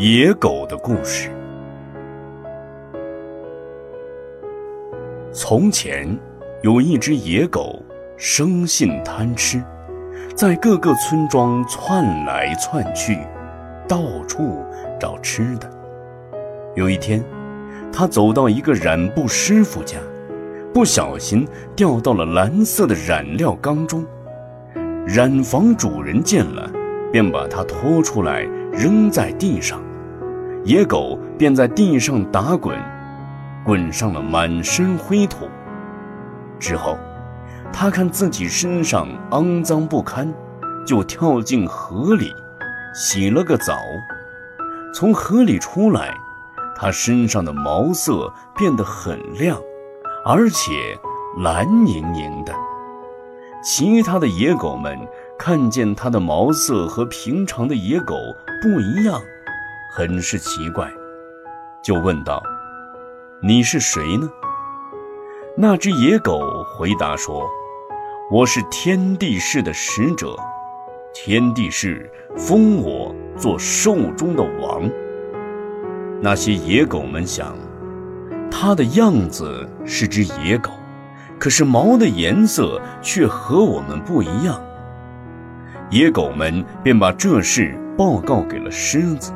[0.00, 1.28] 野狗的故事。
[5.32, 6.16] 从前
[6.62, 7.82] 有一只野狗，
[8.16, 9.60] 生性贪吃，
[10.36, 13.18] 在各个村庄窜来窜去，
[13.88, 14.64] 到处
[15.00, 15.68] 找吃的。
[16.76, 17.20] 有一天，
[17.92, 19.98] 它走到一个染布师傅家，
[20.72, 24.06] 不小心掉到了蓝色的染料缸中。
[25.04, 26.70] 染坊主人见了，
[27.10, 29.82] 便把它拖出来扔在地上。
[30.68, 32.78] 野狗便在地上打滚，
[33.64, 35.48] 滚上了满身灰土。
[36.60, 36.98] 之后，
[37.72, 40.30] 他看自己身上肮脏不堪，
[40.86, 42.34] 就跳进河里，
[42.94, 43.72] 洗了个澡。
[44.92, 46.14] 从河里出来，
[46.76, 49.58] 他身上的毛色变得很亮，
[50.22, 50.70] 而且
[51.38, 52.52] 蓝莹莹的。
[53.64, 54.98] 其他的野狗们
[55.38, 58.14] 看见他的毛色和平常的野狗
[58.60, 59.18] 不一样。
[59.90, 60.92] 很是奇怪，
[61.82, 62.42] 就问道
[63.42, 64.28] ：“你是谁呢？”
[65.56, 66.40] 那只野狗
[66.76, 67.48] 回答说
[68.30, 70.36] ：“我是天地氏的使者，
[71.14, 74.88] 天地氏封我做兽中的王。”
[76.20, 77.56] 那些野狗们想，
[78.50, 80.70] 它的样子是只野狗，
[81.38, 84.62] 可是毛的颜色却和我们不一样。
[85.90, 89.32] 野狗们便把这事报告给了狮子。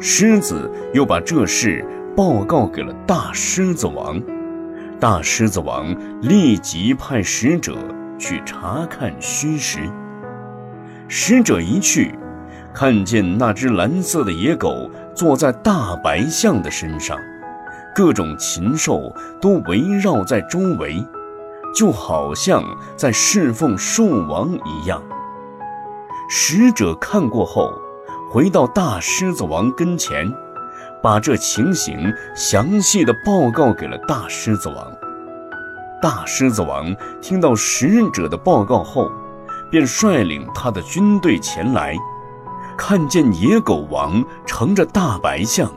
[0.00, 1.84] 狮子又把这事
[2.16, 4.20] 报告给了大狮子王，
[5.00, 7.76] 大狮子王立即派使者
[8.16, 9.80] 去查看虚实。
[11.08, 12.16] 使者一去，
[12.72, 17.18] 看见那只蓝色的野狗坐在大白象的身上，
[17.92, 21.04] 各种禽兽都围绕在周围，
[21.74, 22.62] 就好像
[22.96, 25.02] 在侍奉兽王一样。
[26.28, 27.72] 使者看过后。
[28.30, 30.30] 回到大狮子王跟前，
[31.02, 34.92] 把这情形详细的报告给了大狮子王。
[36.02, 39.10] 大狮子王听到使者的报告后，
[39.70, 41.96] 便率领他的军队前来，
[42.76, 45.72] 看见野狗王乘着大白象，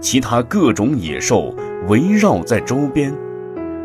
[0.00, 1.54] 其他各种野兽
[1.86, 3.16] 围绕在周边，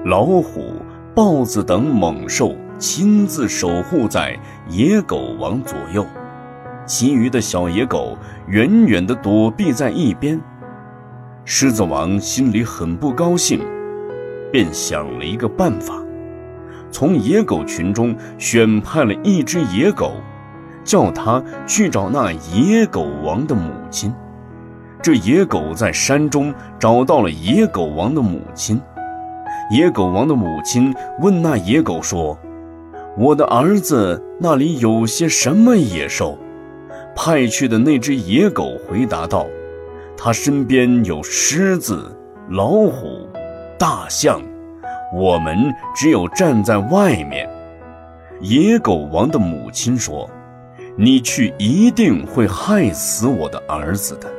[0.03, 0.81] 老虎、
[1.13, 4.35] 豹子等猛兽亲自守护在
[4.67, 6.03] 野狗王左右。
[6.89, 8.17] 其余的小野狗
[8.47, 10.41] 远远地躲避在一边，
[11.45, 13.59] 狮子王心里很不高兴，
[14.51, 15.93] 便想了一个办法，
[16.89, 20.13] 从野狗群中选派了一只野狗，
[20.83, 24.11] 叫他去找那野狗王的母亲。
[24.99, 28.81] 这野狗在山中找到了野狗王的母亲，
[29.69, 32.35] 野狗王的母亲问那野狗说
[33.15, 36.35] ：“我的儿子那里有些什么野兽？”
[37.21, 39.45] 派去的那只野狗回答道
[40.15, 43.27] ：“他身边有狮子、老虎、
[43.77, 44.41] 大象，
[45.13, 47.45] 我们只有站在外面。”
[48.39, 50.29] 野狗王的母亲说
[50.95, 54.31] ：“你去一定会害死我的儿子的，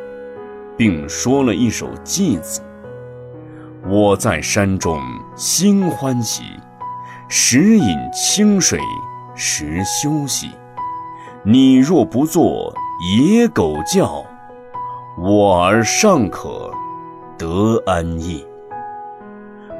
[0.74, 2.62] 并说了一首偈子：
[3.86, 4.98] 我在山中
[5.36, 6.44] 心欢喜，
[7.28, 8.80] 时饮清水
[9.34, 10.48] 时休息。”
[11.42, 12.70] 你若不做
[13.00, 14.22] 野狗叫，
[15.18, 16.70] 我儿尚可
[17.38, 18.46] 得安逸。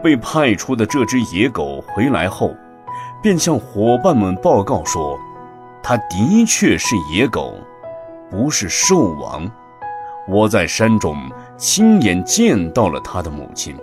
[0.03, 2.55] 被派出的这只野狗回来后，
[3.23, 5.19] 便向伙伴们报告说
[5.85, 7.53] ：“它的确是野狗，
[8.31, 9.47] 不是兽王。
[10.27, 11.15] 我在山中
[11.59, 13.77] 亲眼见到了他的母亲。”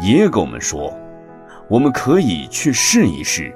[0.00, 0.96] 野狗们说
[1.66, 3.52] ：“我们可以去试一试。”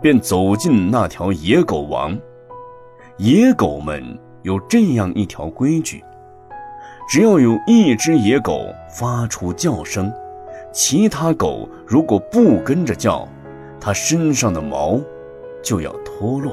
[0.00, 2.16] 便走进那条野狗王。
[3.18, 6.04] 野狗们有这样一条规矩：
[7.10, 10.12] 只要有一只野狗发出叫声，
[10.72, 13.26] 其他狗如果不跟着叫，
[13.80, 15.00] 它身上的毛
[15.64, 16.52] 就要脱落。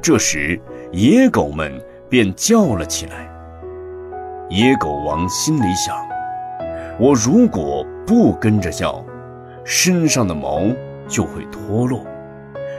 [0.00, 0.60] 这时，
[0.92, 1.72] 野狗们
[2.08, 3.28] 便叫了起来。
[4.48, 5.96] 野狗王心里想：
[7.00, 9.04] 我如果不跟着叫，
[9.64, 10.62] 身上的毛
[11.08, 12.06] 就会脱落。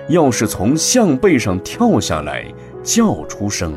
[0.09, 2.45] 要是从象背上跳下来
[2.83, 3.73] 叫出声，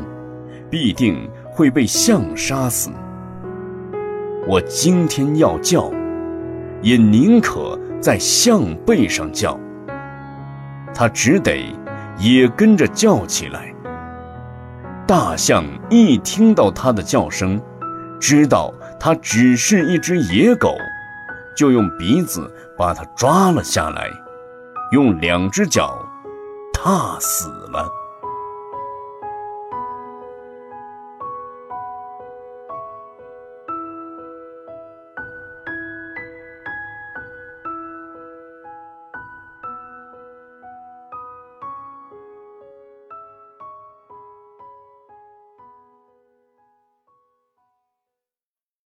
[0.69, 2.89] 必定会被象杀死。
[4.47, 5.91] 我今天要叫，
[6.81, 9.59] 也宁可在象背上叫。
[10.93, 11.73] 他只得
[12.17, 13.73] 也跟着叫起来。
[15.05, 17.61] 大象一听到他的叫声，
[18.19, 20.75] 知道他只是一只野狗，
[21.55, 24.09] 就用鼻子把它抓了下来，
[24.91, 26.06] 用两只脚。
[26.87, 27.96] 啊死了。